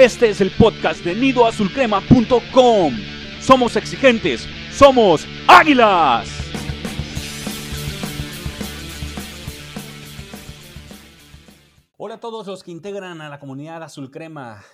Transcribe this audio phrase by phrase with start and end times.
[0.00, 2.94] Este es el podcast de nidoazulcrema.com.
[3.38, 6.26] Somos exigentes, somos águilas.
[11.98, 14.64] Hola a todos los que integran a la comunidad Azul Crema.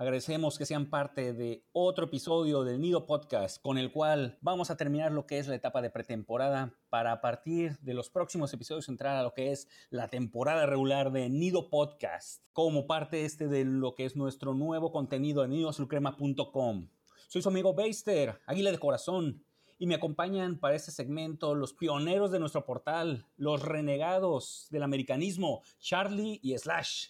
[0.00, 4.76] Agradecemos que sean parte de otro episodio del Nido Podcast, con el cual vamos a
[4.76, 8.88] terminar lo que es la etapa de pretemporada para a partir de los próximos episodios
[8.88, 13.64] entrar a lo que es la temporada regular de Nido Podcast, como parte este de
[13.64, 16.88] lo que es nuestro nuevo contenido en nidoazulcrema.com.
[17.26, 19.42] Soy su amigo Beister, Águila de Corazón,
[19.78, 25.62] y me acompañan para este segmento los pioneros de nuestro portal, los renegados del americanismo,
[25.80, 27.08] Charlie y Slash.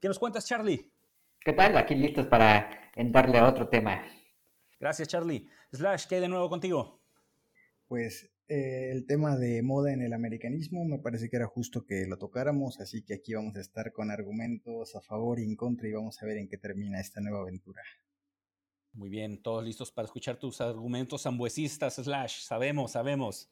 [0.00, 0.90] ¿Qué nos cuentas, Charlie?
[1.42, 1.74] ¿Qué tal?
[1.78, 4.04] Aquí listos para entrarle a otro tema.
[4.78, 5.48] Gracias, Charlie.
[5.72, 7.00] Slash, ¿qué hay de nuevo contigo?
[7.88, 12.04] Pues eh, el tema de moda en el americanismo me parece que era justo que
[12.06, 15.88] lo tocáramos, así que aquí vamos a estar con argumentos a favor y en contra
[15.88, 17.80] y vamos a ver en qué termina esta nueva aventura.
[18.92, 22.40] Muy bien, todos listos para escuchar tus argumentos ambuesistas, Slash.
[22.40, 23.48] Sabemos, sabemos.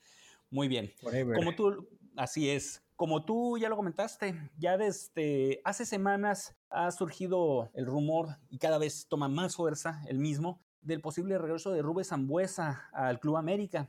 [0.50, 0.92] Muy bien.
[1.34, 2.82] Como tú, así es.
[2.98, 8.76] Como tú ya lo comentaste, ya desde hace semanas ha surgido el rumor y cada
[8.76, 13.88] vez toma más fuerza el mismo del posible regreso de Rubén Zambuesa al Club América,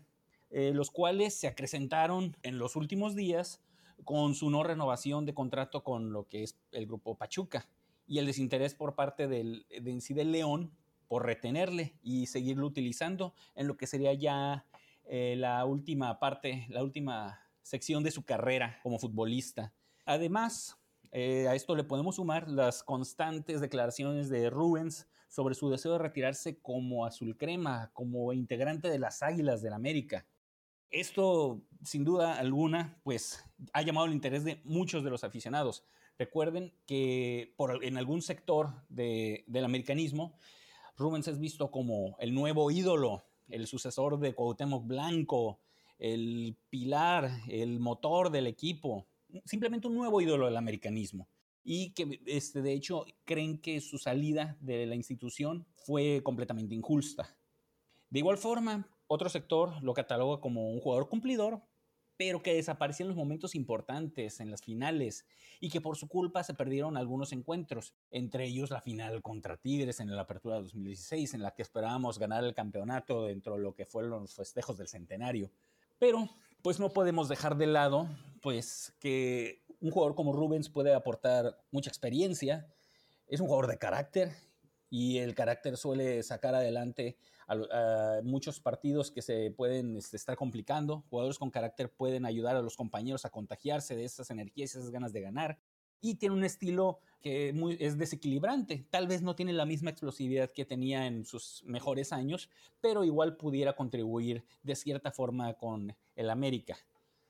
[0.51, 3.63] eh, los cuales se acrecentaron en los últimos días
[4.03, 7.67] con su no renovación de contrato con lo que es el grupo Pachuca
[8.05, 10.71] y el desinterés por parte del, de del León
[11.07, 14.67] por retenerle y seguirlo utilizando en lo que sería ya
[15.05, 19.71] eh, la última parte, la última sección de su carrera como futbolista.
[20.03, 20.75] Además,
[21.11, 25.99] eh, a esto le podemos sumar las constantes declaraciones de Rubens sobre su deseo de
[25.99, 30.25] retirarse como azul crema, como integrante de las Águilas del América.
[30.89, 35.85] Esto, sin duda alguna, pues ha llamado el interés de muchos de los aficionados.
[36.17, 37.53] Recuerden que
[37.83, 40.39] en algún sector del americanismo,
[40.97, 45.59] Rubens es visto como el nuevo ídolo, el sucesor de Cuauhtémoc Blanco,
[45.99, 49.05] el pilar, el motor del equipo,
[49.45, 51.27] simplemente un nuevo ídolo del americanismo.
[51.63, 57.37] Y que este, de hecho creen que su salida de la institución fue completamente injusta.
[58.09, 61.61] De igual forma, otro sector lo cataloga como un jugador cumplidor,
[62.19, 65.25] pero que desapareció en los momentos importantes, en las finales,
[65.61, 70.01] y que por su culpa se perdieron algunos encuentros, entre ellos la final contra Tigres
[70.01, 73.73] en la Apertura de 2016, en la que esperábamos ganar el campeonato dentro de lo
[73.73, 75.49] que fueron los festejos del centenario.
[75.99, 76.29] Pero
[76.61, 78.07] pues no podemos dejar de lado
[78.41, 82.67] pues que un jugador como Rubens puede aportar mucha experiencia,
[83.27, 84.31] es un jugador de carácter
[84.89, 87.17] y el carácter suele sacar adelante
[88.23, 91.03] muchos partidos que se pueden este, estar complicando.
[91.09, 95.13] Jugadores con carácter pueden ayudar a los compañeros a contagiarse de esas energías esas ganas
[95.13, 95.59] de ganar
[96.01, 98.85] y tiene un estilo que es desequilibrante.
[98.89, 102.49] Tal vez no tiene la misma explosividad que tenía en sus mejores años,
[102.81, 106.77] pero igual pudiera contribuir de cierta forma con el América.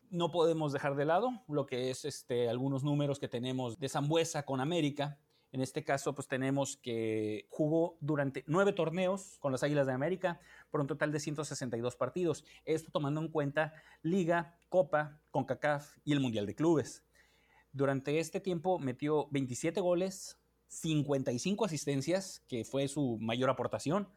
[0.09, 4.43] No podemos dejar de lado lo que es este, algunos números que tenemos de Zambuesa
[4.43, 5.19] con América.
[5.51, 10.39] En este caso, pues tenemos que jugó durante nueve torneos con las Águilas de América
[10.69, 12.43] por un total de 162 partidos.
[12.65, 13.73] Esto tomando en cuenta
[14.03, 17.03] Liga, Copa, CONCACAF y el Mundial de Clubes.
[17.71, 24.07] Durante este tiempo metió 27 goles, 55 asistencias, que fue su mayor aportación.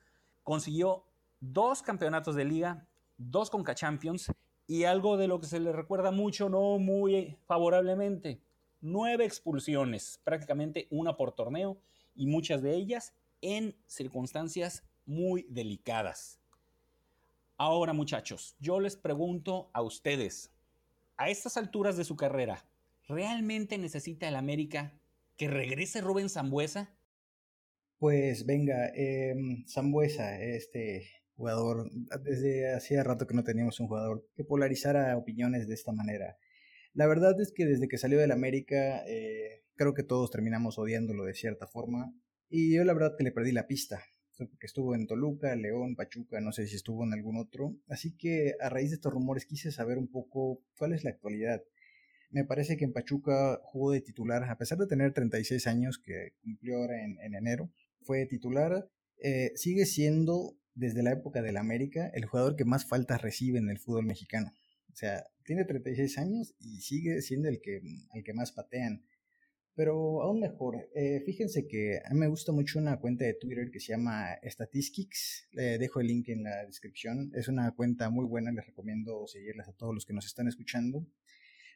[0.42, 1.04] Consiguió
[1.40, 2.86] dos campeonatos de liga,
[3.16, 4.32] dos Conca Champions
[4.66, 8.40] y algo de lo que se le recuerda mucho, no muy favorablemente,
[8.80, 11.78] nueve expulsiones, prácticamente una por torneo
[12.14, 16.38] y muchas de ellas en circunstancias muy delicadas.
[17.56, 20.50] Ahora muchachos, yo les pregunto a ustedes,
[21.16, 22.64] a estas alturas de su carrera,
[23.12, 24.92] ¿realmente necesita el América
[25.36, 26.90] que regrese Rubén Zambuesa?
[27.98, 29.34] Pues venga, eh,
[30.40, 31.90] este jugador,
[32.24, 36.36] desde hacía rato que no teníamos un jugador que polarizara opiniones de esta manera.
[36.94, 41.24] La verdad es que desde que salió del América, eh, creo que todos terminamos odiándolo
[41.24, 42.12] de cierta forma.
[42.48, 44.02] Y yo la verdad que le perdí la pista.
[44.36, 47.76] Porque estuvo en Toluca, León, Pachuca, no sé si estuvo en algún otro.
[47.88, 51.62] Así que a raíz de estos rumores quise saber un poco cuál es la actualidad.
[52.32, 56.32] Me parece que en Pachuca jugó de titular, a pesar de tener 36 años, que
[56.42, 57.70] cumplió ahora en, enero,
[58.00, 58.88] fue titular.
[59.18, 63.68] Eh, sigue siendo, desde la época del América, el jugador que más faltas recibe en
[63.68, 64.50] el fútbol mexicano.
[64.90, 67.82] O sea, tiene 36 años y sigue siendo el que,
[68.14, 69.04] el que más patean.
[69.74, 73.70] Pero aún mejor, eh, fíjense que a mí me gusta mucho una cuenta de Twitter
[73.70, 75.48] que se llama Statistics.
[75.52, 77.30] Le dejo el link en la descripción.
[77.34, 81.06] Es una cuenta muy buena, les recomiendo seguirlas a todos los que nos están escuchando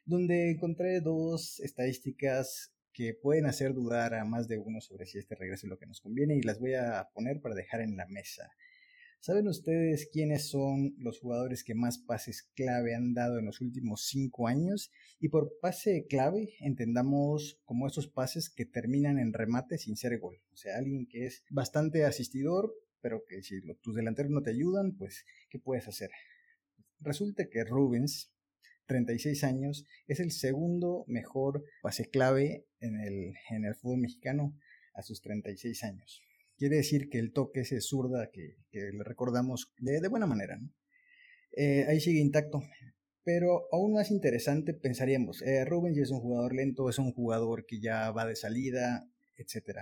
[0.07, 5.35] donde encontré dos estadísticas que pueden hacer dudar a más de uno sobre si este
[5.35, 8.07] regreso es lo que nos conviene y las voy a poner para dejar en la
[8.07, 8.49] mesa.
[9.19, 14.05] ¿Saben ustedes quiénes son los jugadores que más pases clave han dado en los últimos
[14.07, 14.91] cinco años?
[15.19, 20.37] Y por pase clave entendamos como esos pases que terminan en remate sin ser gol.
[20.53, 24.95] O sea, alguien que es bastante asistidor, pero que si tus delanteros no te ayudan,
[24.97, 26.09] pues, ¿qué puedes hacer?
[26.99, 28.31] Resulta que Rubens,
[28.87, 34.57] 36 años, es el segundo mejor pase clave en el, en el fútbol mexicano
[34.95, 36.23] a sus 36 años.
[36.57, 40.59] Quiere decir que el toque ese zurda que, le recordamos de, buena manera.
[41.55, 42.63] Eh, ahí sigue intacto.
[43.23, 47.79] Pero aún más interesante pensaríamos, eh, Rubens es un jugador lento, es un jugador que
[47.81, 49.05] ya va de salida,
[49.35, 49.81] etc.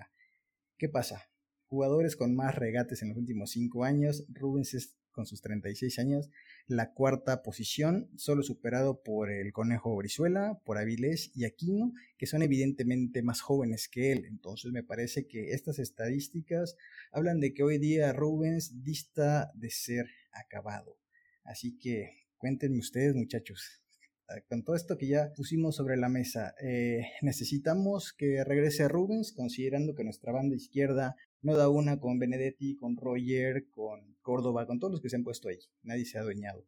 [0.77, 1.29] ¿Qué pasa?
[1.67, 6.29] Jugadores con más regates en los últimos 5 años, Rubens es con sus 36 años,
[6.67, 12.43] la cuarta posición, solo superado por el Conejo Brizuela, por Avilés y Aquino, que son
[12.43, 14.25] evidentemente más jóvenes que él.
[14.25, 16.75] Entonces me parece que estas estadísticas
[17.11, 20.99] hablan de que hoy día Rubens dista de ser acabado.
[21.43, 23.81] Así que cuéntenme ustedes muchachos,
[24.27, 29.31] Ah, con todo esto que ya pusimos sobre la mesa, eh, necesitamos que regrese Rubens,
[29.33, 34.79] considerando que nuestra banda izquierda no da una con Benedetti, con Roger, con Córdoba, con
[34.79, 35.59] todos los que se han puesto ahí.
[35.83, 36.65] Nadie se ha adueñado.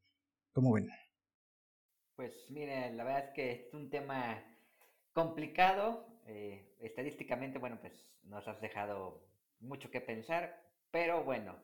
[0.52, 0.88] ¿Cómo ven?
[2.16, 4.40] Pues mire, la verdad es que es un tema
[5.14, 6.06] complicado.
[6.28, 9.28] Eh, estadísticamente, bueno, pues nos has dejado
[9.60, 11.56] mucho que pensar, pero bueno,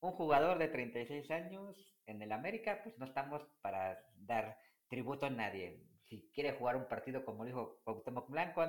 [0.00, 5.30] un jugador de 36 años en el América, pues no estamos para dar tributo a
[5.30, 5.86] nadie.
[6.02, 8.66] Si quiere jugar un partido, como dijo Cuauhtémoc Blanco,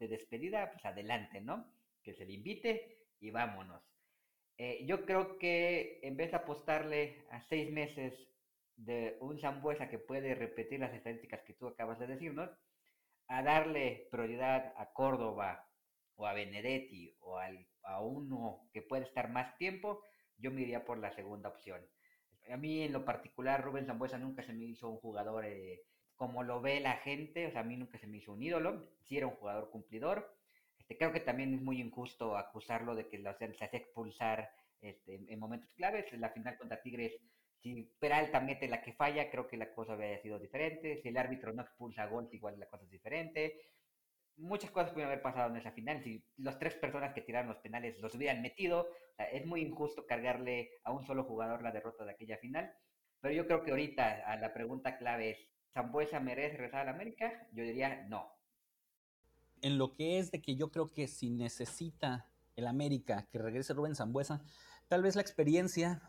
[0.00, 1.72] de despedida, pues adelante, ¿no?
[2.02, 3.82] Que se le invite y vámonos.
[4.56, 8.12] Eh, yo creo que en vez de apostarle a seis meses
[8.76, 12.50] de un Zambuesa que puede repetir las estadísticas que tú acabas de decirnos,
[13.28, 15.68] a darle prioridad a Córdoba
[16.16, 20.02] o a Benedetti o a uno que puede estar más tiempo,
[20.38, 21.80] yo me iría por la segunda opción
[22.52, 25.82] a mí en lo particular Rubén Zambuesa nunca se me hizo un jugador eh,
[26.16, 28.88] como lo ve la gente, o sea, a mí nunca se me hizo un ídolo,
[29.04, 30.36] sí era un jugador cumplidor.
[30.88, 34.50] Este, creo que también es muy injusto acusarlo de que se hace expulsar
[34.80, 36.12] este, en momentos claves.
[36.12, 37.12] En la final contra Tigres,
[37.62, 41.00] si Peralta mete la que falla, creo que la cosa habría sido diferente.
[41.02, 43.54] Si el árbitro no expulsa gol, igual la cosa es diferente
[44.38, 46.02] muchas cosas pudieron haber pasado en esa final.
[46.02, 48.88] Si las tres personas que tiraron los penales los hubieran metido,
[49.32, 52.72] es muy injusto cargarle a un solo jugador la derrota de aquella final.
[53.20, 55.38] Pero yo creo que ahorita a la pregunta clave es,
[55.74, 57.48] ¿Zambuesa merece regresar a la América?
[57.52, 58.37] Yo diría no.
[59.62, 62.26] En lo que es de que yo creo que si necesita
[62.56, 64.42] el América que regrese Rubén Zambuesa,
[64.88, 66.02] tal vez la experiencia,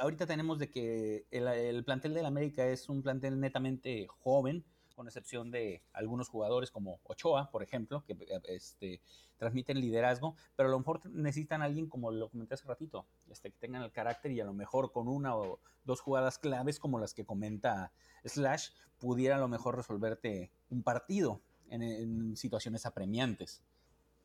[0.00, 4.64] ahorita tenemos de que el, el plantel del América es un plantel netamente joven,
[5.00, 8.14] con excepción de algunos jugadores como Ochoa, por ejemplo, que
[8.48, 9.00] este,
[9.38, 13.50] transmiten liderazgo, pero a lo mejor necesitan a alguien, como lo comenté hace ratito, este,
[13.50, 16.98] que tengan el carácter y a lo mejor con una o dos jugadas claves como
[16.98, 17.92] las que comenta
[18.26, 23.62] Slash, pudiera a lo mejor resolverte un partido en, en situaciones apremiantes.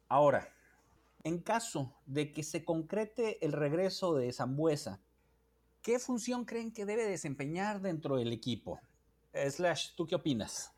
[0.10, 0.54] Ahora,
[1.24, 5.02] en caso de que se concrete el regreso de Zambuesa,
[5.82, 8.80] ¿qué función creen que debe desempeñar dentro del equipo?
[9.34, 10.72] Slash, ¿tú qué opinas?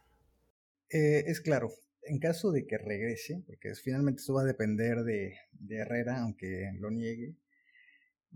[0.89, 1.71] Eh, es claro,
[2.03, 5.35] en caso de que regrese, porque finalmente eso va a depender de,
[5.69, 7.35] Herrera, aunque lo niegue,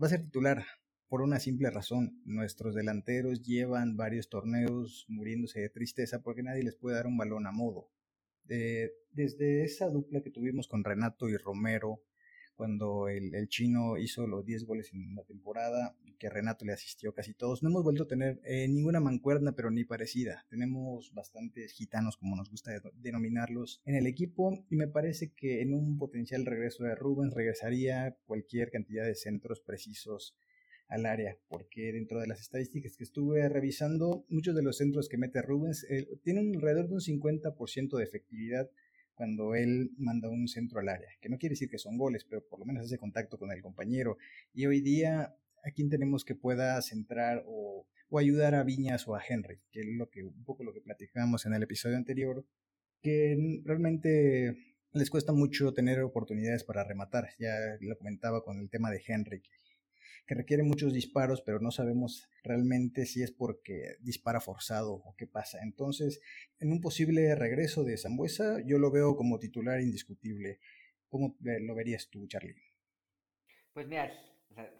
[0.00, 0.64] va a ser titular
[1.08, 2.20] por una simple razón.
[2.24, 7.46] Nuestros delanteros llevan varios torneos muriéndose de tristeza porque nadie les puede dar un balón
[7.46, 7.88] a modo.
[8.48, 12.02] Eh, desde esa dupla que tuvimos con Renato y Romero,
[12.54, 17.34] cuando el, chino hizo los 10 goles en la temporada, que Renato le asistió casi
[17.34, 17.62] todos.
[17.62, 20.46] No hemos vuelto a tener eh, ninguna mancuerna, pero ni parecida.
[20.48, 25.74] Tenemos bastantes gitanos, como nos gusta denominarlos, en el equipo y me parece que en
[25.74, 30.36] un potencial regreso de Rubens regresaría cualquier cantidad de centros precisos
[30.92, 35.16] al área, porque dentro de las estadísticas que estuve revisando, muchos de los centros que
[35.16, 38.70] mete Rubens eh, tienen alrededor de un 50% de efectividad
[39.14, 42.46] cuando él manda un centro al área, que no quiere decir que son goles, pero
[42.46, 44.18] por lo menos hace contacto con el compañero.
[44.52, 45.34] Y hoy día,
[45.64, 47.86] ¿a quién tenemos que pueda centrar o,
[48.18, 49.60] ayudar a Viñas o a Henry?
[49.70, 52.44] Que es lo que, un poco lo que platicamos en el episodio anterior,
[53.00, 54.56] que realmente
[54.92, 57.30] les cuesta mucho tener oportunidades para rematar.
[57.38, 59.42] Ya lo comentaba con el tema de Henry,
[60.26, 65.58] requiere muchos disparos, pero no sabemos realmente si es porque dispara forzado o qué pasa.
[65.62, 66.20] Entonces,
[66.58, 70.60] en un posible regreso de Zambuesa, yo lo veo como titular indiscutible.
[71.08, 72.54] ¿Cómo lo verías tú, Charlie?
[73.72, 74.12] Pues mira,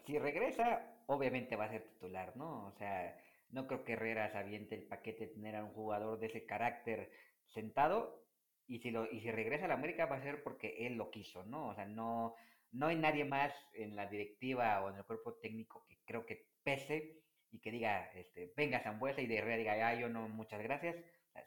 [0.05, 2.67] si regresa, obviamente va a ser titular, ¿no?
[2.67, 3.17] O sea,
[3.49, 7.11] no creo que Herrera se aviente el paquete tener a un jugador de ese carácter
[7.53, 8.23] sentado.
[8.67, 11.11] y si, lo, y si regresa a la América va a ser porque él lo
[11.11, 11.69] quiso, ¿no?
[11.69, 12.35] O sea, no,
[12.73, 16.47] no hay nadie más en la directiva o en el cuerpo técnico que creo que
[16.63, 20.95] pese y que diga, este, venga Zambuesa y de Herrera diga, yo no, muchas gracias.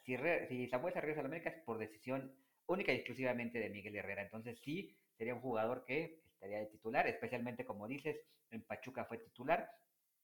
[0.03, 0.17] si,
[0.47, 2.33] si Zambuesa regresa a la América es por decisión
[2.65, 4.23] única y exclusivamente de Miguel Herrera.
[4.23, 8.17] Entonces sí, sería un jugador que estaría de titular, especialmente como dices,
[8.51, 9.69] en Pachuca fue titular.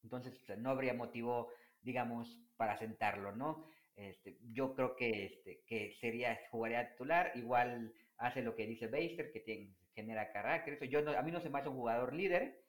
[0.04, 1.50] Entonces no habría motivo,
[1.82, 3.68] digamos, para sentarlo, ¿no?
[3.96, 9.32] Este, yo creo que, este, que sería, jugaría titular, igual hace lo que dice Beister,
[9.32, 10.74] que tiene, genera carácter.
[10.74, 12.64] Eso yo a mí no se me hace un jugador líder,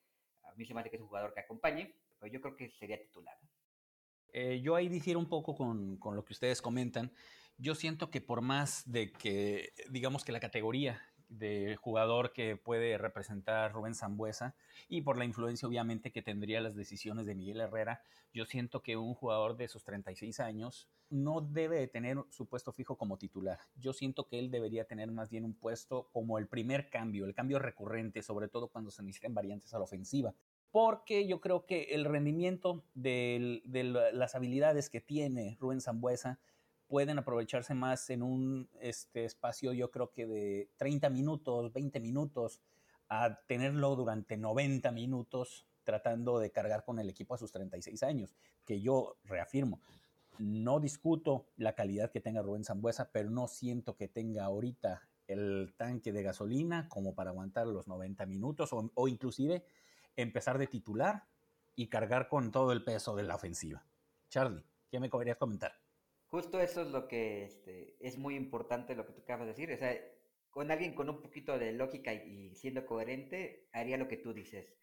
[0.45, 2.71] a mí se me hace que es un jugador que acompañe, pero yo creo que
[2.71, 3.37] sería titular.
[4.33, 7.13] Eh, yo ahí difiero un poco con, con, lo que ustedes comentan.
[7.57, 12.99] Yo siento que por más de que, digamos que la categoría de jugador que puede
[12.99, 14.55] representar Rubén Zambuesa
[14.89, 18.03] y por la influencia obviamente que tendría las decisiones de Miguel Herrera,
[18.33, 22.97] yo siento que un jugador de sus 36 años no debe tener su puesto fijo
[22.97, 23.61] como titular.
[23.77, 27.35] Yo siento que él debería tener más bien un puesto como el primer cambio, el
[27.35, 30.35] cambio recurrente, sobre todo cuando se necesitan variantes a la ofensiva.
[30.73, 33.63] Porque yo creo que el rendimiento de,
[34.13, 36.41] las habilidades que tiene Rubén Zambuesa
[36.87, 42.61] pueden aprovecharse más en un este, espacio, yo creo que de 30 minutos, 20 minutos,
[43.09, 48.35] a tenerlo durante 90 minutos tratando de cargar con el equipo a sus 36 años,
[48.65, 49.81] que yo reafirmo,
[50.39, 55.75] no discuto la calidad que tenga Rubén Zambuesa, pero no siento que tenga ahorita el
[55.77, 59.65] tanque de gasolina como para aguantar los 90 minutos o, o inclusive
[60.17, 61.27] empezar de titular
[61.77, 63.85] y cargar con todo el peso de la ofensiva.
[64.29, 65.84] Charlie, ¿qué me querías comentar?
[66.35, 69.71] Justo eso es lo que este, es muy importante lo que tú acabas de decir.
[69.73, 69.97] O sea,
[70.51, 74.75] con alguien con un poquito de lógica y, siendo coherente, haría lo que tú dices.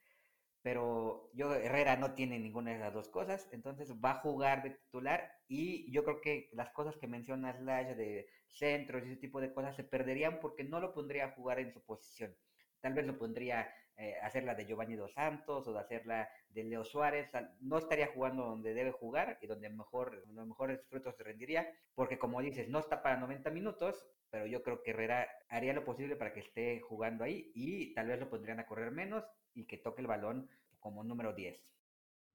[0.61, 4.69] Pero yo, Herrera no tiene ninguna de las dos cosas, entonces va a jugar de
[4.69, 9.41] titular y yo creo que las cosas que mencionas, Lash, de centros y ese tipo
[9.41, 12.33] de cosas, se perderían porque no lo pondría a jugar en su posición.
[12.79, 16.83] Tal vez lo pondría eh, hacerla de Giovanni Dos Santos o de hacerla de Leo
[16.83, 17.29] Suárez.
[17.59, 22.17] no estaría jugando donde debe jugar y donde mejor, los mejores frutos se rendiría, porque
[22.17, 26.15] como dices, no está para 90 minutos, pero yo creo que Herrera haría lo posible
[26.15, 29.77] para que esté jugando ahí y tal vez lo pondrían a correr menos y que
[29.77, 31.59] toque el balón como número 10.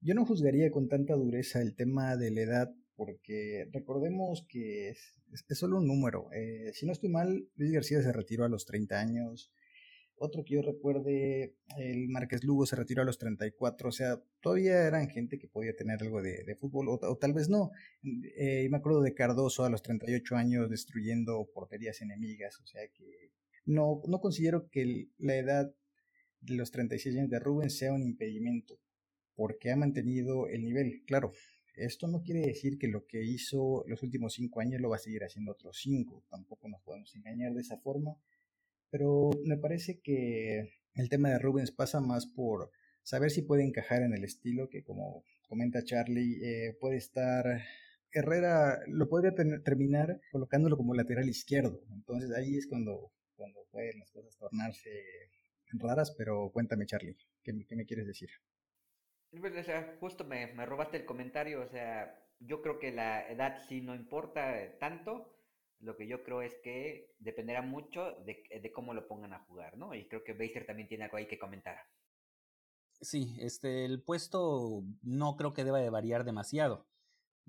[0.01, 5.15] Yo no juzgaría con tanta dureza el tema de la edad porque recordemos que es,
[5.51, 6.29] solo un número.
[6.33, 9.51] Eh, si no estoy mal, Luis García se retiró a los 30 años,
[10.19, 14.87] otro que yo recuerde, el Márquez Lugo se retiró a los 34, o sea, todavía
[14.87, 17.71] eran gente que podía tener algo de, fútbol, o, tal vez no.
[18.03, 23.31] Eh, me acuerdo de Cardoso a los 38 años destruyendo porterías enemigas, o sea que
[23.65, 25.71] no, no considero que la edad
[26.41, 28.79] de los 36 años de Rubén sea un impedimento,
[29.35, 31.03] porque ha mantenido el nivel.
[31.05, 31.31] Claro,
[31.75, 34.99] esto no quiere decir que lo que hizo los últimos 5 años lo va a
[34.99, 38.17] seguir haciendo otros 5, tampoco nos podemos engañar de esa forma
[38.89, 42.71] pero me parece que el tema de Rubens pasa más por
[43.03, 47.45] saber si puede encajar en el estilo que como comenta Charlie, eh, puede estar...
[48.11, 51.81] Herrera lo podría terminar colocándolo como lateral izquierdo.
[51.93, 54.89] Entonces ahí es cuando, cuando pueden las cosas tornarse
[55.73, 58.29] raras, pero cuéntame Charlie, ¿qué, me quieres decir?
[59.39, 63.27] Pues, o sea, justo me, me robaste el comentario, o sea, yo creo que la
[63.29, 65.36] edad sí no importa tanto,
[65.79, 69.93] lo que yo creo es que dependerá mucho de, cómo lo pongan a jugar, ¿no?
[69.93, 71.77] Y creo que Baser también tiene algo ahí que comentar.
[72.99, 76.87] Sí, este, el puesto no creo que deba de variar demasiado.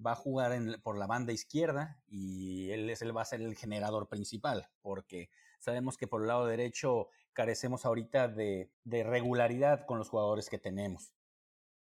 [0.04, 3.56] Va a jugar por la banda izquierda y él, es, él va a ser el
[3.56, 9.98] generador principal, porque sabemos que por el lado derecho carecemos ahorita de, de regularidad con
[9.98, 11.12] los jugadores que tenemos.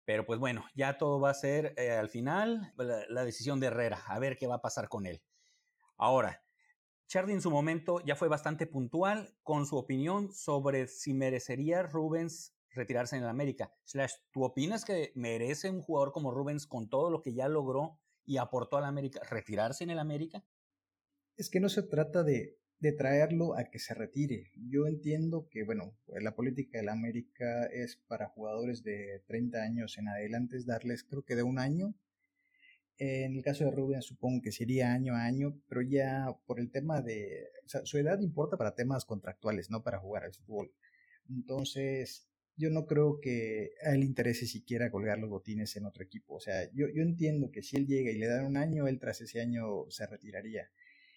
[0.06, 4.02] Pero pues bueno, ya todo va a ser eh, al final la decisión de Herrera,
[4.08, 5.22] a ver qué va a pasar con él.
[6.02, 6.44] Ahora,
[7.06, 12.56] Charlie en su momento ya fue bastante puntual con su opinión sobre si merecería Rubens
[12.72, 13.72] retirarse en el América.
[13.84, 18.00] Slash, ¿tú opinas que merece un jugador como Rubens con todo lo que ya logró
[18.26, 20.44] y aportó al América retirarse en el América?
[21.38, 22.58] Es que no se trata de,
[22.98, 24.50] traerlo a que se retire.
[24.56, 30.08] Yo entiendo que, bueno, la política del América es para jugadores de 30 años en
[30.08, 31.94] adelante, es darles creo que de un año
[32.98, 36.72] en el caso de Rubén supongo que sería año a año, pero ya por el
[36.72, 37.48] tema de...
[37.66, 40.72] O sea, su edad importa para temas contractuales, no para jugar al fútbol.
[41.30, 46.36] Entonces, yo no creo que a él interese siquiera colgar los botines en otro equipo.
[46.36, 49.00] O sea, yo, yo entiendo que si él llega y le dan un año, él
[49.00, 50.70] tras ese año se retiraría.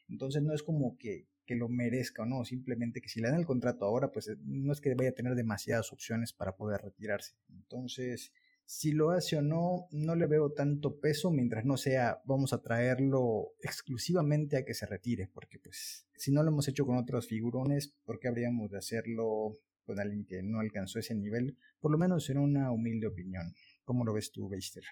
[0.09, 3.40] Entonces no es como que, que lo merezca o no, simplemente que si le dan
[3.40, 7.35] el contrato ahora, pues no es que vaya a tener demasiadas opciones para poder retirarse.
[7.50, 8.33] Entonces,
[8.66, 12.62] Si lo hace o no, no le veo tanto peso mientras no sea vamos a
[12.62, 17.28] traerlo exclusivamente a que se retire, porque pues si no lo hemos hecho con otros
[17.28, 21.59] figurones, ¿por qué habríamos de hacerlo con alguien que no alcanzó ese nivel?
[21.80, 23.54] Por lo menos en una humilde opinión.
[23.85, 24.85] ¿Cómo lo ves tú, Beister?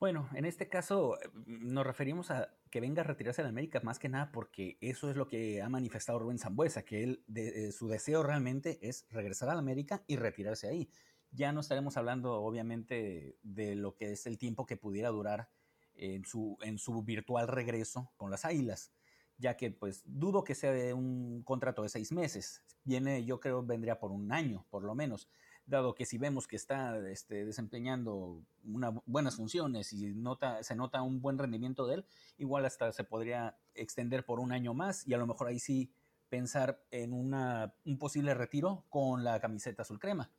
[0.00, 3.98] Bueno, en este caso mm, nos referimos a que venga a retirarse en América más
[3.98, 7.88] que nada porque eso es lo que ha manifestado Rubén Zambuesa, que de, eh, su
[7.88, 10.90] deseo realmente es regresar a la América y retirarse ahí.
[11.34, 15.48] Ya no estaremos hablando obviamente de lo que es el tiempo que pudiera durar
[15.96, 16.56] en su,
[17.04, 18.92] virtual regreso con las Águilas,
[19.36, 22.62] ya que pues dudo que sea de un contrato de seis meses.
[22.84, 25.28] Viene, yo creo, vendría por un año, por lo menos
[25.66, 30.14] dado que si vemos que está este, desempeñando buenas funciones y
[30.60, 34.74] se nota un buen rendimiento de él, igual hasta se podría extender por un año
[34.74, 35.90] más y a lo mejor ahí sí
[36.28, 40.30] pensar en un posible retiro con la camiseta azul crema.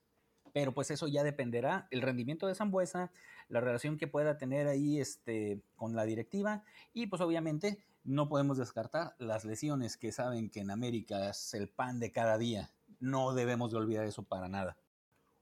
[0.55, 3.11] Pero pues eso ya dependerá el rendimiento de Zambuesa,
[3.49, 8.57] la relación que pueda tener ahí este, con la directiva y pues obviamente no podemos
[8.57, 12.71] descartar las lesiones que saben que en América es el pan de cada día.
[13.01, 14.77] No debemos de olvidar eso para nada.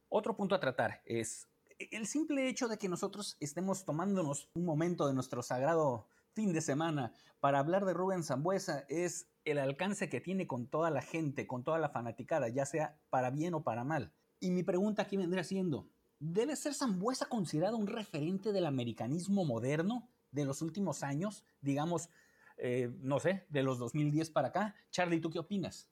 [0.10, 5.06] Otro punto a tratar es el simple hecho de que nosotros estemos tomándonos un momento
[5.06, 10.22] de nuestro sagrado fin de semana para hablar de Rubén Zambuesa es el alcance que
[10.22, 13.84] tiene con toda la gente, con toda la fanaticada, ya sea para bien o para
[13.84, 14.12] mal.
[14.44, 15.88] Y mi pregunta aquí vendría siendo,
[16.20, 21.46] ¿debe ser Zambuesa considerado un referente del americanismo moderno de los últimos años?
[21.62, 22.10] Digamos,
[22.58, 24.76] eh, no sé, de los 2010 para acá.
[24.92, 25.90] Charlie, ¿tú qué opinas?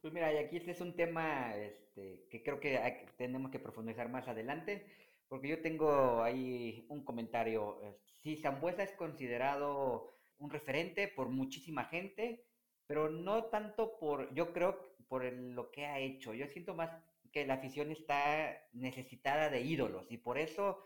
[0.00, 2.80] Pues mira, y aquí este es un tema este, que creo que
[3.18, 4.86] tenemos que profundizar más adelante,
[5.28, 7.78] porque yo tengo ahí un comentario.
[8.22, 12.46] Si Zambuesa es considerado un referente por muchísima gente,
[12.86, 16.32] pero no tanto por, yo creo, por lo que ha hecho.
[16.32, 16.90] Yo siento más
[17.32, 20.84] que la afición está necesitada de ídolos y por eso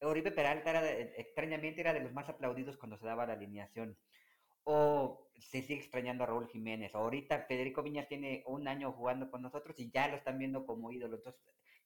[0.00, 3.98] Oribe Peralta era extrañamente era de los más aplaudidos cuando se daba la alineación
[4.64, 6.94] o se sigue extrañando a Raúl Jiménez.
[6.94, 10.90] Ahorita Federico Viñas tiene un año jugando con nosotros y ya lo están viendo como
[10.90, 11.16] ídolo.
[11.16, 11.40] Entonces,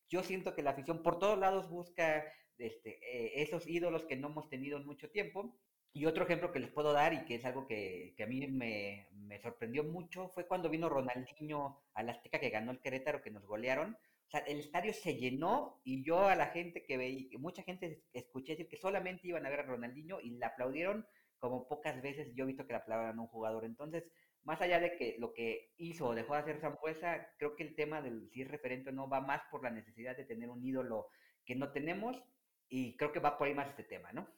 [0.09, 2.25] yo siento que la afición por todos lados busca
[2.57, 5.59] este, eh, esos ídolos que no hemos tenido en mucho tiempo.
[5.92, 9.09] Y otro ejemplo que les puedo dar y que es algo que, a mí me,
[9.12, 13.31] me, sorprendió mucho fue cuando vino Ronaldinho a la Azteca que ganó el Querétaro, que
[13.31, 13.96] nos golearon.
[14.29, 18.05] O sea, el estadio se llenó y yo a la gente que veía, mucha gente
[18.12, 21.05] escuché decir que solamente iban a ver a Ronaldinho y le aplaudieron
[21.40, 23.64] como pocas veces yo he visto que la palabra a un jugador.
[23.64, 24.05] Entonces,
[24.44, 27.74] más allá de que lo que hizo o dejó de hacer Zambuesa, creo que el
[27.74, 30.64] tema del si es referente o no va más por la necesidad de tener un
[30.64, 31.09] ídolo
[31.44, 32.22] que no tenemos
[32.68, 34.29] y creo que va por ahí más este tema, ¿no?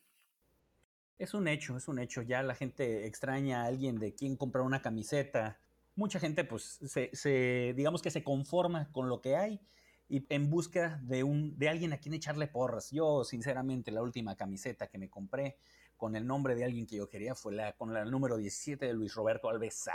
[1.18, 2.22] Es un hecho, es un hecho.
[2.22, 5.60] Ya la gente extraña a alguien de quien comprar una camiseta.
[5.94, 9.60] Mucha gente, pues, se, se, digamos que se conforma con lo que hay
[10.08, 12.90] y en busca de, un, de alguien a quien echarle porras.
[12.90, 15.56] Yo, sinceramente, la última camiseta que me compré
[15.96, 18.92] con el nombre de alguien que yo quería fue la con la número 17 de
[18.92, 19.88] Luis Roberto Alves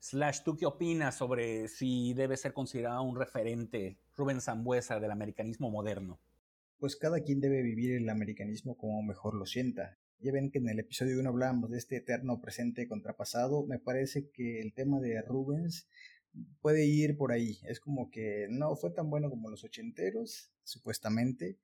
[0.00, 5.70] Slash, ¿tú qué opinas sobre si debe ser considerado un referente Rubén Zambuesa del americanismo
[5.70, 6.18] moderno?
[6.78, 9.96] Pues cada quien debe vivir el americanismo como mejor lo sienta.
[10.18, 13.66] Ya ven que en el episodio 1 hablábamos de este eterno presente contrapasado.
[13.66, 15.88] Me parece que el tema de Rubens
[16.60, 17.58] puede ir por ahí.
[17.68, 21.58] Es como que no fue tan bueno como los ochenteros, supuestamente,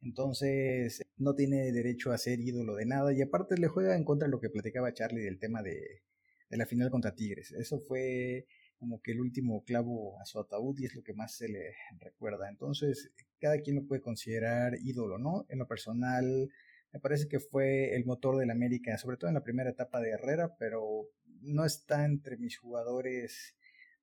[0.00, 4.26] entonces no tiene derecho a ser ídolo de nada y aparte le juega en contra
[4.26, 6.02] de lo que platicaba Charlie del tema de,
[6.50, 7.52] de la final contra Tigres.
[7.52, 8.46] Eso fue
[8.78, 11.74] como que el último clavo a su ataúd y es lo que más se le
[11.98, 12.48] recuerda.
[12.48, 15.46] Entonces, cada quien lo puede considerar ídolo, ¿no?
[15.48, 16.48] En lo personal,
[16.92, 20.10] me parece que fue el motor del América, sobre todo en la primera etapa de
[20.10, 21.08] Herrera, pero
[21.40, 23.56] no está entre mis jugadores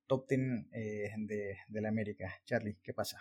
[0.06, 2.32] top ten eh, de, de la América.
[2.44, 3.18] Charlie, ¿qué pasa?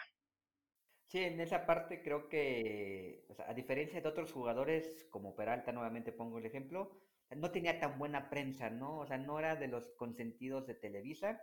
[1.07, 6.39] Sí, en esa parte creo que, a diferencia de otros jugadores, como Peralta, nuevamente pongo
[6.39, 6.91] el ejemplo,
[7.35, 8.99] no tenía tan buena prensa, ¿no?
[8.99, 11.41] O sea, no era de los consentidos de Televisa.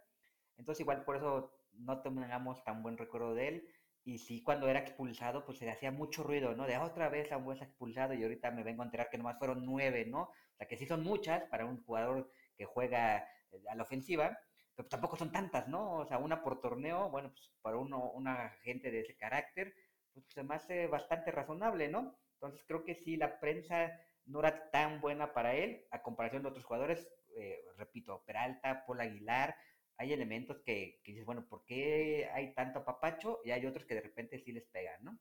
[0.57, 3.69] Entonces, igual por eso no tengamos tan buen recuerdo de él.
[4.05, 6.67] Y sí, cuando era expulsado, pues se hacía mucho ruido, ¿no?
[6.67, 9.65] De otra vez a un expulsado y ahorita me vengo a enterar que nomás fueron
[9.65, 10.23] nueve, ¿no?
[10.23, 13.19] O sea, que sí son muchas para un jugador que juega
[13.53, 14.39] eh, a la ofensiva
[14.75, 15.99] pero tampoco son tantas, ¿no?
[15.99, 19.75] O sea, una por torneo, bueno, pues para uno, una gente de ese carácter,
[20.13, 22.17] pues se me hace bastante razonable, ¿no?
[22.35, 23.93] Entonces creo que sí, la prensa
[24.25, 29.01] no era tan buena para él, a comparación de otros jugadores, eh, repito, Peralta, Paul
[29.01, 29.57] Aguilar,
[29.97, 33.41] hay elementos que, dices, bueno, ¿por qué hay tanto papacho?
[33.45, 35.19] Y hay otros que de repente sí les pegan, ¿no?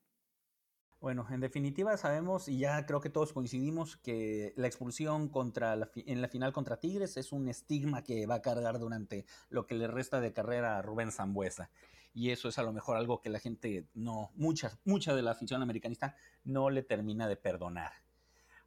[0.99, 6.21] Bueno, en definitiva sabemos y ya creo que todos coincidimos que la expulsión contra en
[6.21, 9.87] la final contra Tigres es un estigma que va a cargar durante lo que le
[9.87, 11.71] resta de carrera a Rubén Zambuesa.
[12.13, 15.31] y eso es a lo mejor algo que la gente no, mucha, mucha de la
[15.31, 17.93] afición americanista no le termina de perdonar.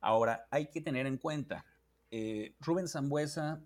[0.01, 1.65] Ahora, hay que tener en cuenta,
[2.11, 3.63] eh, Rubén Zambuesa,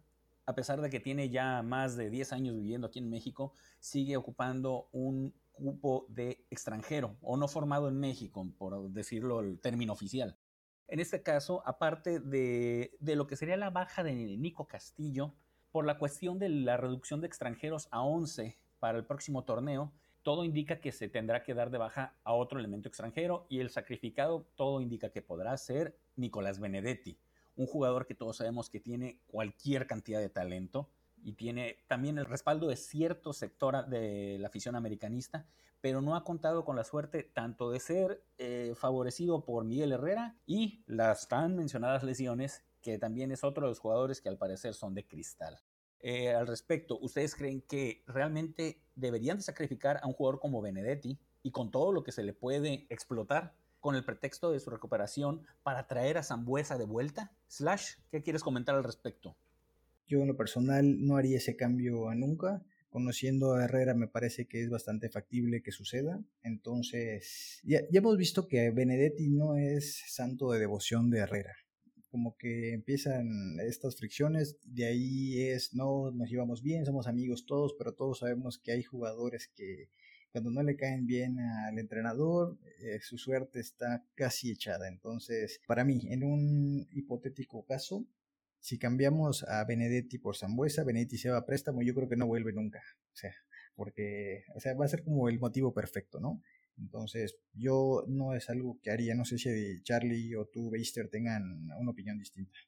[0.48, 4.16] a pesar de que tiene ya más de 10 años viviendo aquí en México, sigue
[4.16, 10.38] ocupando un cupo de extranjero o no formado en México, por decirlo el término oficial.
[10.86, 15.34] En este caso, aparte de, de lo que sería la baja de Nico Castillo,
[15.70, 20.44] por la cuestión de la reducción de extranjeros a 11 para el próximo torneo, todo
[20.44, 24.46] indica que se tendrá que dar de baja a otro elemento extranjero y el sacrificado
[24.56, 27.18] todo indica que podrá ser Nicolás Benedetti,
[27.58, 30.88] un jugador que todos sabemos que tiene cualquier cantidad de talento
[31.22, 35.44] y tiene también el respaldo de cierto sector de la afición americanista,
[35.80, 40.36] pero no ha contado con la suerte tanto de ser eh, favorecido por Miguel Herrera
[40.46, 44.74] y las tan mencionadas lesiones, que también es otro de los jugadores que al parecer
[44.74, 45.58] son de cristal.
[45.98, 51.50] Eh, al respecto, ¿ustedes creen que realmente deberían sacrificar a un jugador como Benedetti y
[51.50, 55.86] con todo lo que se le puede explotar con el pretexto de su recuperación para
[55.86, 57.32] traer a Zambuesa de vuelta?
[57.48, 59.36] Slash, ¿qué quieres comentar al respecto?
[60.06, 62.62] Yo en lo personal no haría ese cambio a nunca.
[62.90, 66.20] Conociendo a Herrera me parece que es bastante factible que suceda.
[66.42, 71.54] Entonces, ya, ya hemos visto que Benedetti no es santo de devoción de Herrera
[72.10, 77.74] como que empiezan estas fricciones, de ahí es, no, nos llevamos bien, somos amigos todos,
[77.76, 79.90] pero todos sabemos que hay jugadores que
[80.32, 84.88] cuando no le caen bien al entrenador, eh, su suerte está casi echada.
[84.88, 88.06] Entonces, para mí, en un hipotético caso,
[88.60, 92.26] si cambiamos a Benedetti por Zambuesa, Benedetti se va a préstamo, yo creo que no
[92.26, 92.82] vuelve nunca.
[93.12, 93.34] O sea,
[93.74, 96.42] porque, o sea, va a ser como el motivo perfecto, ¿no?
[96.76, 101.68] Entonces, yo no es algo que haría, no sé si Charlie o tú, Beister, tengan
[101.78, 102.58] una opinión distinta.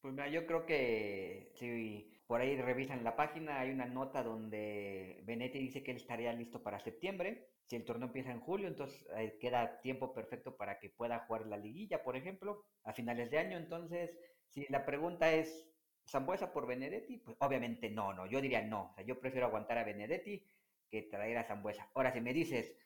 [0.00, 5.20] Pues mira, yo creo que si por ahí revisan la página, hay una nota donde
[5.24, 7.48] Benetti dice que él estaría listo para septiembre.
[7.66, 11.46] Si el torneo empieza en julio, entonces eh, queda tiempo perfecto para que pueda jugar
[11.46, 13.56] la liguilla, por ejemplo, a finales de año.
[13.56, 14.16] Entonces,
[14.46, 15.68] si la pregunta es,
[16.06, 17.16] ¿Zambuesa por Benedetti?
[17.16, 18.90] Pues obviamente no, no, yo diría no.
[18.90, 20.46] O sea, yo prefiero aguantar a Benedetti
[20.88, 21.90] que traer a Zambuesa.
[21.96, 22.76] Ahora, si me dices,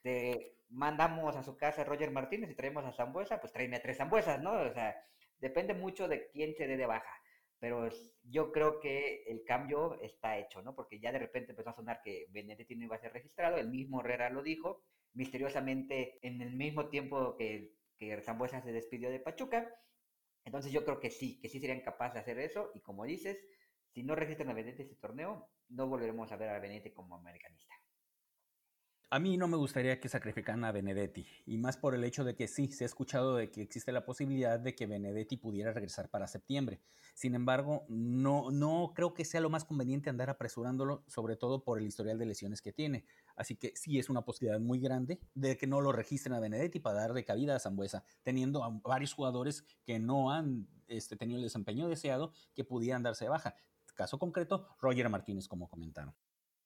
[0.71, 3.99] mandamos a su casa a Roger Martínez y traemos a Zambuesa, pues tráeme a tres
[3.99, 4.53] Zambuesas, ¿no?
[4.53, 4.97] O sea,
[5.39, 7.21] depende mucho de quién se dé de baja.
[7.65, 7.89] Pero
[8.25, 10.75] yo creo que el cambio está hecho, ¿no?
[10.75, 13.71] Porque ya de repente empezó a sonar que Benedetti no iba a ser registrado, el
[13.71, 14.83] mismo Herrera lo dijo,
[15.15, 19.75] misteriosamente en el mismo tiempo que, que Zambuesa se despidió de Pachuca.
[20.45, 22.71] Entonces yo creo que sí, que sí serían capaces de hacer eso.
[22.75, 23.43] Y como dices,
[23.95, 27.75] si no registran a Benedetti este torneo, no volveremos a ver a Benedetti como americanista.
[29.15, 32.35] A mí no me gustaría que sacrificaran a Benedetti, y más por el hecho de
[32.35, 36.11] que sí, se ha escuchado de que existe la posibilidad de que Benedetti pudiera regresar
[36.11, 36.81] para septiembre.
[37.15, 41.79] Sin embargo, no, no creo que sea lo más conveniente andar apresurándolo, sobre todo por
[41.79, 43.05] el historial de lesiones que tiene.
[43.37, 46.81] Así que sí es una posibilidad muy grande de que no lo registren a Benedetti
[46.81, 51.45] para darle cabida a Zambuesa, teniendo a varios jugadores que no han este, tenido el
[51.45, 53.55] desempeño deseado que pudieran darse de baja.
[53.95, 56.17] Caso concreto, Roger Martínez, como comentaron.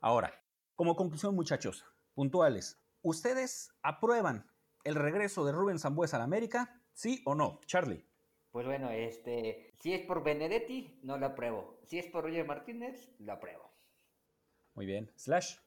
[0.00, 0.32] Ahora,
[0.76, 1.84] como conclusión, muchachos,
[2.18, 2.82] puntuales.
[3.02, 4.44] ¿Ustedes aprueban
[4.82, 6.82] el regreso de Rubén Zambuesa a la América?
[6.92, 7.60] ¿Sí o no?
[7.64, 8.04] Charlie.
[8.50, 11.78] Pues bueno, este, si es por Benedetti, no lo apruebo.
[11.84, 13.70] Si es por Roger Martínez, lo apruebo.
[14.74, 15.12] Muy bien.
[15.14, 15.58] Slash.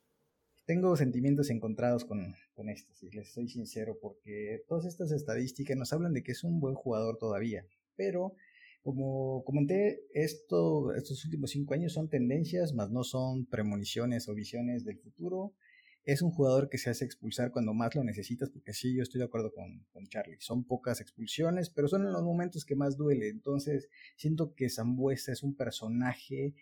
[0.65, 5.93] Tengo sentimientos encontrados con, con esto, si les soy sincero, porque todas estas estadísticas nos
[5.93, 8.35] hablan de que es un buen jugador todavía, pero
[8.83, 14.83] como comenté, esto, estos últimos cinco años son tendencias, más no son premoniciones o visiones
[14.83, 15.53] del futuro
[16.03, 19.19] es un jugador que se hace expulsar cuando más lo necesitas, porque sí, yo estoy
[19.19, 20.37] de acuerdo con, con Charlie.
[20.39, 23.29] Son pocas expulsiones, pero son en los momentos que más duele.
[23.29, 26.55] Entonces, siento que Zambuesa es un personaje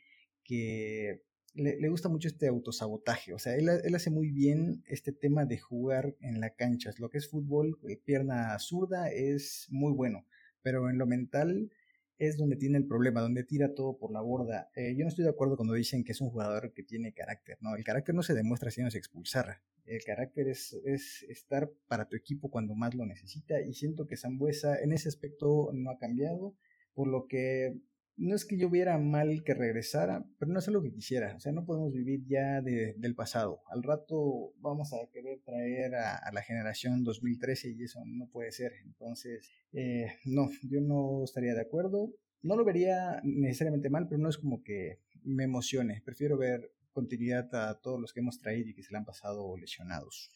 [0.43, 1.23] que
[1.53, 3.33] le, gusta mucho este autosabotaje.
[3.33, 6.91] O sea, él, él, hace muy bien este tema de jugar en la cancha.
[6.97, 10.25] Lo que es fútbol, eh, pierna zurda, es muy bueno.
[10.61, 11.71] Pero en lo mental
[12.19, 14.69] es donde tiene el problema, donde tira todo por la borda.
[14.75, 17.57] Eh, yo no estoy de acuerdo cuando dicen que es un jugador que tiene carácter,
[17.61, 17.75] ¿no?
[17.75, 19.61] El carácter no se demuestra se expulsar.
[19.85, 24.17] El carácter es, es estar para tu equipo cuando más lo necesita y siento que
[24.17, 26.55] Zambuesa en ese aspecto no ha cambiado,
[26.93, 27.79] por lo que
[28.19, 31.35] no es que yo viera mal que regresara, pero no es algo que quisiera.
[31.35, 33.61] O sea, no podemos vivir ya del pasado.
[33.69, 38.73] Al rato vamos a querer traer a, la generación 2013 y eso no puede ser.
[38.83, 42.13] Entonces, eh, no, yo no estaría de acuerdo.
[42.41, 46.01] No lo vería necesariamente mal, pero no es como que me emocione.
[46.03, 49.55] Prefiero ver continuidad a todos los que hemos traído y que se le han pasado
[49.55, 50.29] lesionados.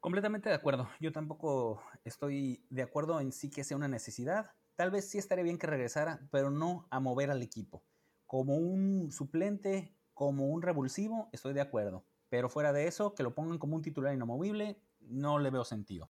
[0.00, 0.88] Completamente de acuerdo.
[1.00, 5.44] Yo tampoco estoy de acuerdo en sí que sea una necesidad tal vez sí estaría
[5.44, 7.84] bien que regresara, pero no a mover al equipo.
[8.26, 12.04] Como un suplente, como un revulsivo, estoy de acuerdo.
[12.28, 16.10] Pero fuera de eso, que lo pongan como un titular inamovible, no le veo sentido.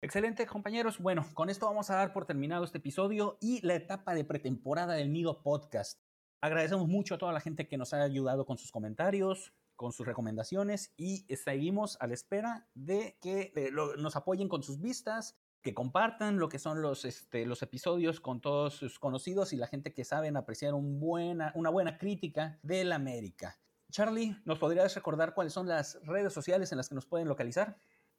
[0.00, 0.98] Excelente, compañeros.
[0.98, 4.94] Bueno, con esto vamos a dar por terminado este episodio y la etapa de pretemporada
[4.94, 6.00] del Nido Podcast.
[6.40, 10.06] Agradecemos mucho a toda la gente que nos ha ayudado con sus comentarios, con sus
[10.06, 15.74] recomendaciones y seguimos a la espera de que eh, nos apoyen con sus vistas, que
[15.74, 19.94] compartan lo que son los, este, los episodios con todos sus conocidos y la gente
[19.94, 23.58] que saben apreciar un buena, una buena crítica del América.
[23.90, 27.78] Charlie, ¿nos podrías recordar cuáles son las redes sociales en las que nos pueden localizar?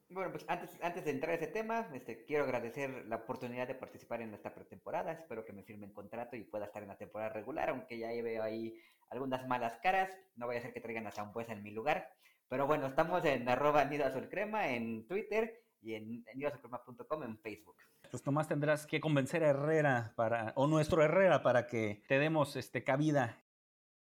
[0.10, 3.76] Bueno, pues antes, antes de entrar a ese tema, este, quiero agradecer la oportunidad de
[3.76, 5.12] participar en esta pretemporada.
[5.12, 8.44] Espero que me firmen contrato y pueda estar en la temporada regular, aunque ya veo
[8.44, 8.80] ahí
[9.10, 10.16] algunas malas caras.
[10.36, 12.10] No voy a hacer que traigan a Zambuesa en mi lugar.
[12.48, 17.76] Pero bueno, estamos en arroba Nido Azul Crema en Twitter y en, en en Facebook.
[18.10, 22.56] Pues nomás tendrás que convencer a Herrera para, o nuestro Herrera para que te demos
[22.56, 23.44] este, cabida.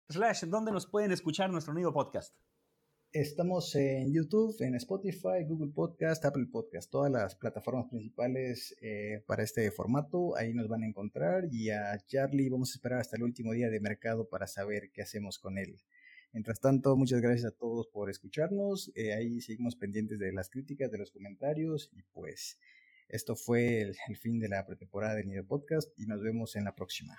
[0.08, 2.34] Slash, ¿dónde nos pueden escuchar nuestro Nido Podcast?
[3.12, 9.42] Estamos en YouTube, en Spotify, Google Podcast, Apple Podcast, todas las plataformas principales eh, para
[9.42, 10.36] este formato.
[10.36, 13.70] Ahí nos van a encontrar y a Charlie vamos a esperar hasta el último día
[13.70, 15.80] de mercado para saber qué hacemos con él.
[16.32, 18.92] Mientras tanto, muchas gracias a todos por escucharnos.
[18.94, 22.58] Eh, ahí seguimos pendientes de las críticas, de los comentarios y pues
[23.08, 26.64] esto fue el, el fin de la pretemporada de Nido Podcast y nos vemos en
[26.64, 27.16] la próxima.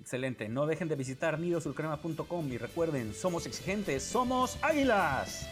[0.00, 0.48] Excelente.
[0.48, 5.46] No dejen de visitar nidosulcrema.com y recuerden, somos exigentes, somos águilas.